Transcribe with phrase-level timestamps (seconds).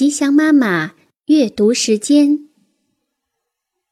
[0.00, 0.94] 吉祥妈妈
[1.26, 2.48] 阅读时间，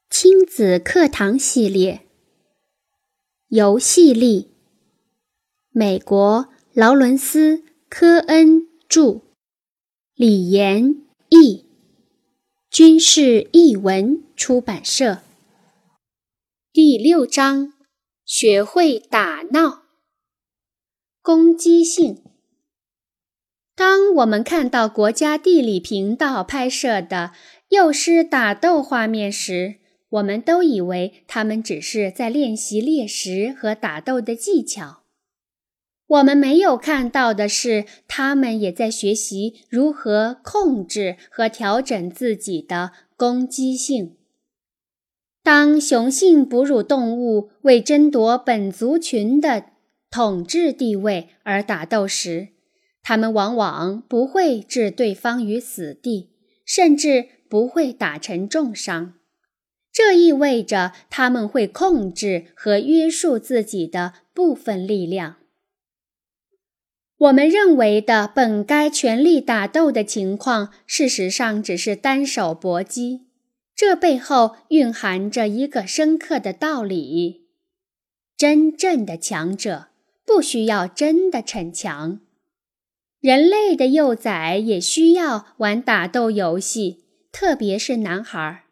[0.09, 2.01] 亲子课堂系列，
[3.49, 4.49] 游戏力。
[5.69, 7.57] 美国劳伦斯·
[7.89, 9.21] 科恩著，
[10.15, 11.67] 李延译，
[12.71, 15.19] 军事译文出版社。
[16.73, 17.73] 第六章：
[18.25, 19.83] 学会打闹，
[21.21, 22.23] 攻击性。
[23.79, 27.31] 当我们看到国家地理频道拍摄的
[27.69, 29.75] 幼狮打斗画面时，
[30.09, 35.03] 我们都以为他们只是在练习猎食和打斗的技巧。
[36.07, 44.17] 我们没有看到的是，他们也在学习如何控制和调整自己的攻击性。
[45.41, 49.67] 当雄性哺乳动物为争夺本族群的
[50.11, 52.49] 统治地位而打斗时，
[53.01, 56.29] 他们往往不会置对方于死地，
[56.65, 59.15] 甚至不会打成重伤。
[59.91, 65.37] 这意味着他们会控制和约束自己的部分力量。
[67.17, 73.25] 我们认为的本该全力打斗的情况，事实上只是单手搏击。
[73.75, 77.47] 这背后蕴含着一个深刻的道理：
[78.37, 79.87] 真正的强者
[80.25, 82.21] 不需要真的逞强。
[83.21, 87.03] 人类的幼崽也需要玩打斗游戏，
[87.33, 88.63] 特别是男孩。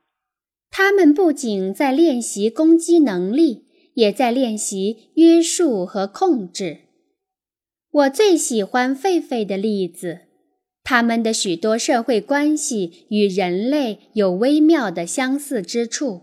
[0.72, 6.82] 他们不仅在练习攻击能力，也在练习约束和控制。
[7.92, 10.20] 我最喜欢狒狒的例子，
[10.82, 16.22] 他们的许多社会关系与人类有微妙的相似之处。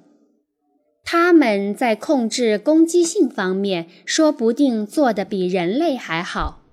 [1.05, 6.64] 他们在控制攻击性方面，说不定做得比人类还好。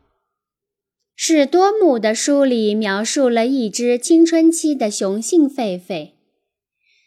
[1.23, 6.13] 史多姆的书里描述了一只青春期的雄性狒狒，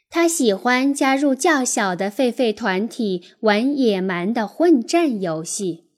[0.09, 5.89] 它喜欢加入较小的狒狒团体玩野蛮的混战游戏。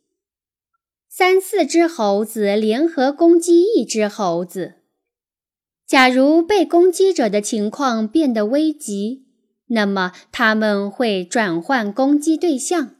[1.11, 4.77] 三四只猴子联合攻击一只猴子，
[5.87, 9.27] 假如被攻击者的情况变得危急，
[9.67, 12.97] 那么他们会转换攻击对象，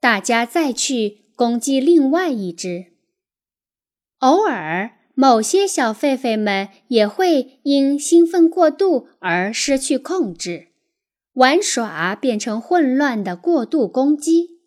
[0.00, 2.93] 大家再去攻击另外一只。
[4.24, 10.68] 偶尔，某些小狒狒们也会因兴奋过度而失去控制，
[11.34, 14.60] 玩耍变成混乱的过度攻击。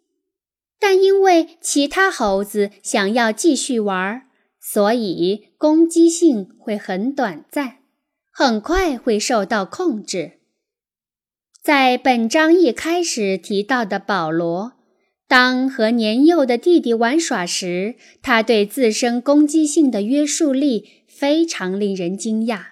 [0.80, 4.28] 但因为其他猴子想要继续玩，
[4.60, 7.78] 所以攻击性会很短暂，
[8.32, 10.34] 很快会受到控制。
[11.64, 14.77] 在本章一开始提到的保罗。
[15.28, 22.68] 当和年幼的弟弟玩耍时，他对自身攻击性的约束力非常令人惊讶。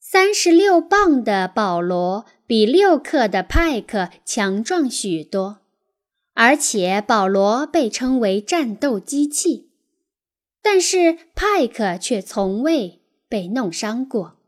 [0.00, 5.58] 三十六磅的保罗比六克的派克强壮许多，
[6.34, 9.68] 而且保罗被称为战斗机器，
[10.62, 14.38] 但是派克却从未被弄伤过。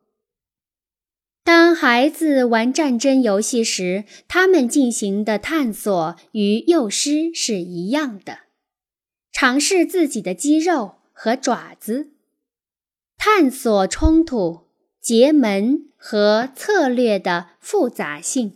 [1.44, 8.38] 当孩子玩战争游戏时，他们进行的探索与幼师是一样的，
[9.31, 12.12] 尝试自己的肌肉和爪子，
[13.19, 14.69] 探索冲突、
[15.03, 18.55] 结盟和策略的复杂性。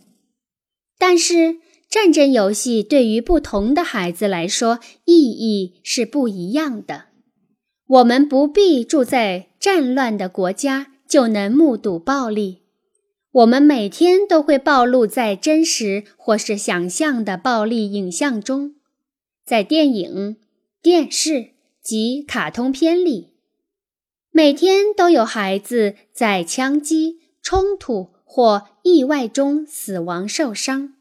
[0.97, 1.57] 但是，
[1.87, 7.05] 战争游戏对于不同的孩子来说意义是不一样的。
[7.85, 12.63] 我们不必住在战乱的国家就能目睹暴力。
[13.31, 18.73] 我们每天都会暴露在真实或是想象的暴力影像中，
[19.45, 20.37] 在电影、
[20.81, 23.33] 电视及卡通片里，
[24.31, 30.95] 每天都有孩子在枪击、冲突或意外中死亡受伤。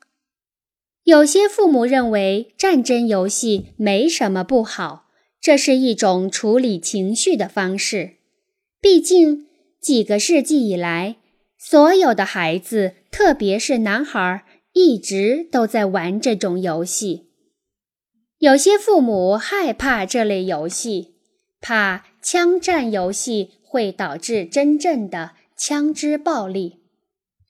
[1.05, 5.07] 有些父母认为战争游戏没什么不好，
[5.41, 8.17] 这是一种处理情绪的方式。
[8.83, 9.47] 毕竟
[9.81, 11.17] 几个世纪以来。
[11.59, 17.31] 所有的孩子，特别是男孩，一直都在玩这种游戏。
[18.39, 21.17] 有些父母害怕这类游戏，
[21.61, 26.77] 怕枪战游戏会导致真正的枪支暴力，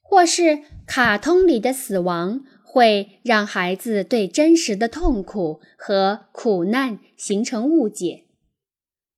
[0.00, 8.24] 或是卡通里的死亡会让孩子对真实的痛苦和苦难形成误解。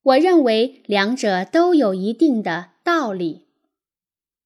[0.03, 3.47] 我认为两者都有一定的道理。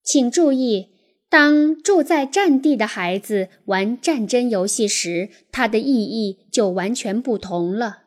[0.06, 0.92] 请注意，
[1.30, 8.04] 当住在战地的孩子玩战争游戏时，它的意义就完全不同了。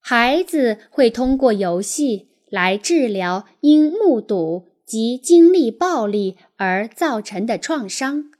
[0.00, 8.32] 孩子会通过游戏来治疗因目睹及经历暴力而造成的创伤。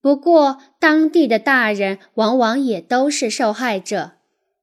[0.00, 4.12] 不过，当地的大人往往也都是受害者，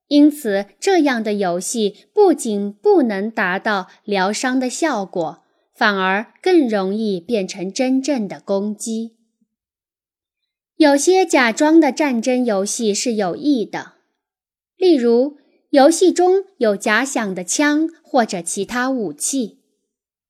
[0.07, 5.43] 因此这样的游戏不仅不能达到疗伤的效果，
[5.81, 9.15] 反而更容易变成真正的攻击。
[10.75, 13.93] 有些假装的战争游戏是有益的，
[14.77, 15.39] 例如
[15.71, 19.57] 游戏中有假想的枪或者其他武器，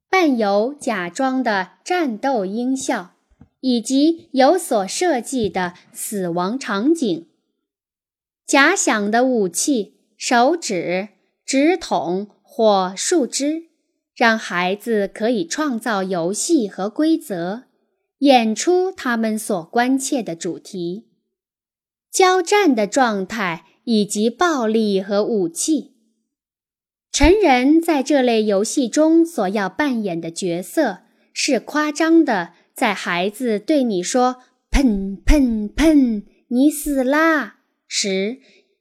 [0.10, 3.12] 伴有假装的战斗音效。
[3.60, 7.28] 以及有所设计的死亡场景，
[8.48, 11.10] 假想的武器、手指、
[11.46, 13.66] 纸筒或树枝，
[14.22, 17.64] 让孩子可以创造游戏和规则，
[18.20, 21.08] 演出他们所关切的主题、
[22.12, 25.96] 交战的状态以及暴力和武器。
[27.12, 31.00] 成人在这类游戏中所要扮演的角色
[31.34, 32.52] 是夸张的。
[32.76, 34.38] 在孩子对你说
[34.70, 37.56] “砰砰砰，你死啦”
[37.90, 38.38] 时，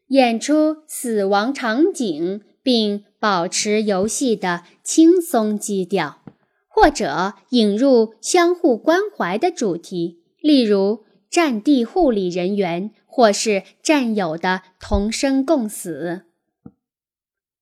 [0.08, 6.20] 演出死亡场景，并保持游戏的轻松基调，
[6.66, 16.22] 或者引入相互关怀的主题，例如战地护理人员或是战友的同生共死。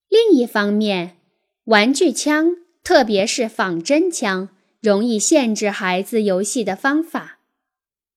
[0.08, 1.18] 另一方面，
[1.64, 4.48] 玩具枪，特别是仿真枪。
[4.80, 7.40] 容易限制孩子游戏的方法。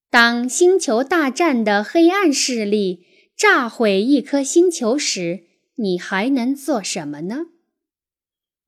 [0.10, 3.04] 当星球大战的黑暗势力
[3.36, 5.44] 炸毁一颗星球时，
[5.76, 7.48] 你还能做什么呢？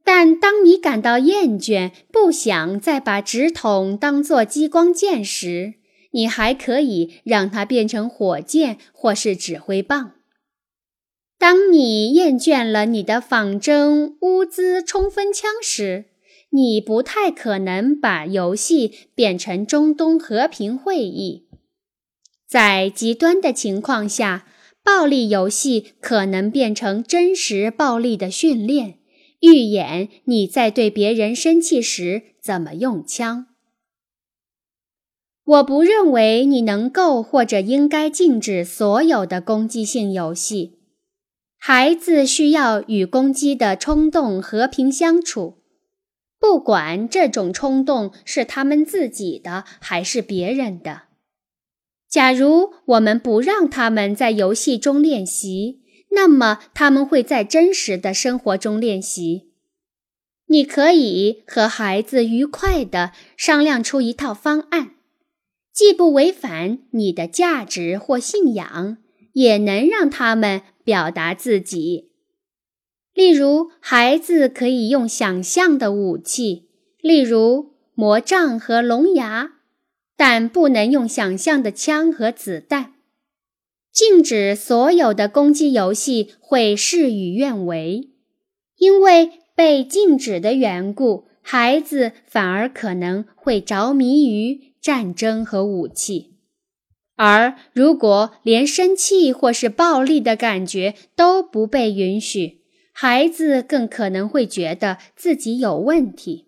[0.04, 5.76] 但当你感到厌倦，不想再把纸筒当作激光剑时，
[6.12, 10.14] 你还可以让它变成火箭或是指挥棒。
[11.40, 16.06] 当你厌倦了你的仿真乌兹冲锋枪时，
[16.52, 21.48] 你不太可能把游戏变成中东和平会议。
[22.48, 24.46] 在极端的情况下，
[24.84, 29.00] 暴力游戏可能变成真实暴力的训练，
[29.44, 33.48] 预演你在对别人生气时怎么用枪。
[35.44, 40.80] 我不认为你能够或者应该禁止所有的攻击性游戏。
[41.58, 45.62] 孩子需要与攻击的冲动和平相处。
[46.40, 51.04] 不管这种冲动是他们自己的还是别人的，
[52.10, 55.83] 假如我们不让他们在游戏中练习，
[56.14, 59.50] 那么他们会在真实的生活中练习。
[60.48, 64.92] 你可以和孩子愉快地商量出一套方案，
[65.74, 68.98] 既不违反你的价值或信仰，
[69.34, 72.12] 也能让他们表达自己。
[73.14, 76.70] 例如，孩子可以用想象的武器，
[77.00, 79.54] 例如魔杖和龙牙，
[80.16, 82.93] 但不能用想象的枪和子弹。
[83.94, 88.10] 禁止所有的攻击游戏会事与愿违，
[88.80, 96.32] 因为被禁止的缘故，孩子反而可能会着迷于战争和武器。
[97.16, 102.62] 而如果连生气或是暴力的感觉都不被允许，
[102.92, 106.48] 孩子更可能会觉得自己有问题。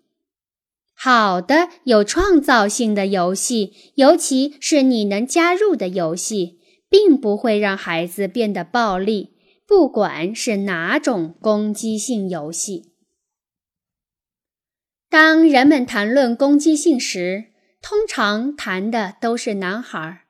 [0.98, 6.55] 好的，有创造性的游戏，尤其是你能加入的游戏，
[6.88, 9.34] 并不会让孩子变得暴力，
[9.66, 12.92] 不管是哪种攻击性游戏。
[15.08, 20.26] 当人们谈论攻击性时，通常谈的都是男孩，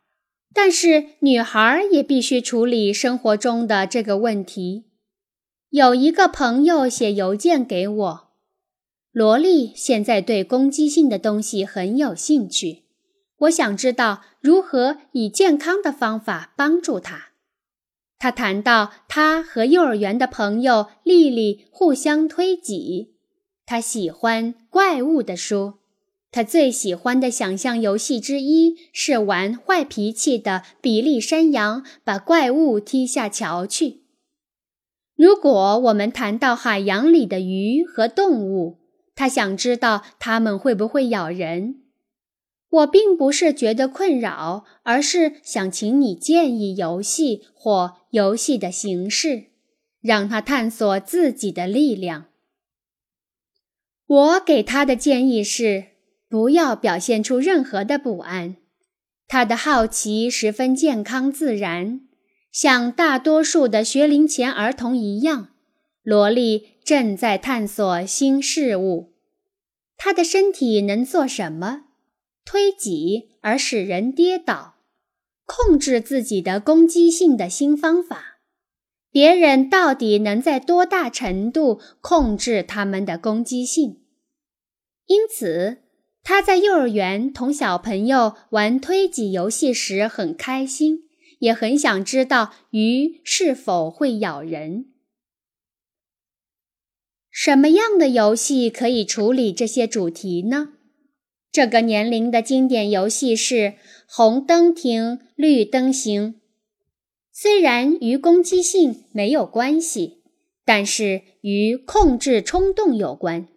[0.53, 4.85] 但是女孩也必须处理生活中的这个问题。
[5.71, 8.31] 有一个朋友写邮件给我，
[9.13, 12.86] 萝莉现在对攻击性的东西很有兴趣。
[13.41, 17.29] 我想知道如何以健康的方法帮助他。
[18.19, 23.17] 他谈到他和幼儿园的朋友丽丽互相推挤。
[23.67, 25.75] 他喜欢怪物的书。
[26.33, 34.03] 他最喜欢的想象游戏之一是玩坏脾气的比利山羊，把怪物踢下桥去。
[35.15, 38.79] 如果我们谈到海洋里的鱼和动物，
[39.15, 41.86] 他想知道它们会不会咬人。
[42.69, 49.45] 我并不是觉得困扰，而是想请你建议游戏或游戏的形式，
[50.01, 52.27] 让他探索自己的力量。
[54.07, 55.87] 我给他的建议是：
[56.29, 58.57] 不要表现出任何的不安。
[59.29, 62.03] 他的好奇十分健康自然。
[62.53, 65.49] 像大多数的学龄前儿童一样，
[66.03, 69.13] 萝莉正在探索新事物。
[69.99, 71.86] 他的身体能做什么？
[72.47, 74.77] 推挤而使人跌倒，
[75.45, 78.39] 控制自己的攻击性的新方法。
[79.11, 84.03] 别人到底能在多大程度控制他们的攻击性？
[85.07, 85.79] 因此，
[86.23, 91.09] 他在幼儿园同小朋友玩推挤游戏时很开心，
[91.41, 94.93] 也很想知道鱼是否会咬人。
[97.31, 100.75] 什么样的游戏可以处理这些主题呢？
[101.57, 106.39] 这个年龄的经典游戏是红灯停，绿灯行。
[107.33, 110.23] 虽然与攻击性没有关系，
[110.67, 113.49] 但是与控制冲动有关。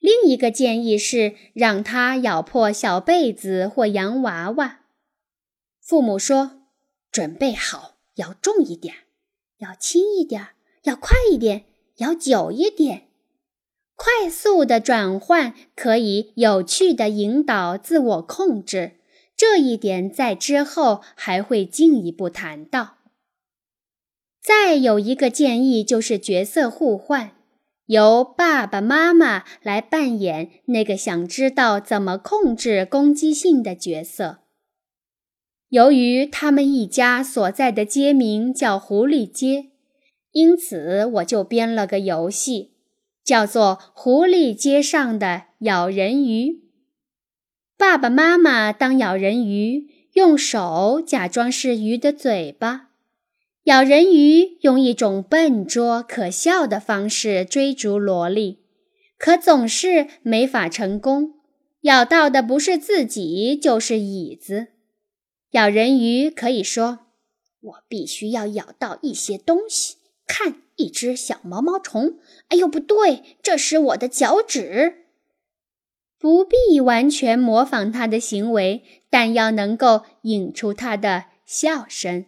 [0.00, 4.80] 另一个建议是让他咬破小被子或洋娃娃。
[5.80, 6.62] 父母说
[7.12, 8.96] ：“准备好，要重一点，
[9.58, 10.48] 要轻一点，
[10.82, 11.66] 要快一点。”
[11.98, 13.09] 要久一点，
[14.02, 18.92] 快速的转换可以有趣的引导自我控制。
[19.36, 22.96] 这一点在之后还会进一步谈到。
[24.42, 27.32] 再有一个建议就是角色互换，
[27.84, 34.38] 由爸爸妈妈来扮演那个想知道怎么控制攻击性的角色。
[35.68, 39.66] 由于他们一家所在的街名叫狐狸街。
[40.32, 42.72] 因此，我就编了个游戏，
[43.24, 46.50] 叫做《狐狸街上的咬人鱼》。
[47.76, 52.88] 爸爸妈妈当咬人鱼，用手假装是鱼的嘴巴；
[53.64, 58.58] 咬人鱼用一种笨拙可笑的方式追逐萝莉，
[59.16, 61.34] 可总是没法成功。
[61.82, 64.68] 咬到的不是自己，就是椅子。
[65.52, 67.06] 咬人鱼可以说
[67.60, 69.96] ：“我必须要咬到一些东西。”
[70.32, 72.20] 看，一只小毛毛虫。
[72.50, 75.06] 哎呦，不对，这是我的脚趾。
[76.18, 82.26] 不必完全模仿它的行为，但要能够引出它的笑声。